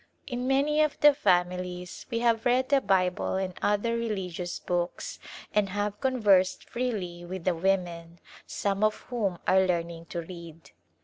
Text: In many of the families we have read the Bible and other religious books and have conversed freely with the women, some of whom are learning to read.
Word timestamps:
In 0.25 0.47
many 0.47 0.81
of 0.81 0.99
the 1.01 1.13
families 1.13 2.07
we 2.09 2.17
have 2.21 2.43
read 2.47 2.69
the 2.69 2.81
Bible 2.81 3.35
and 3.35 3.53
other 3.61 3.95
religious 3.95 4.57
books 4.57 5.19
and 5.53 5.69
have 5.69 6.01
conversed 6.01 6.67
freely 6.67 7.23
with 7.23 7.43
the 7.43 7.53
women, 7.53 8.19
some 8.47 8.83
of 8.83 8.95
whom 9.11 9.37
are 9.45 9.61
learning 9.63 10.07
to 10.07 10.21
read. 10.23 10.71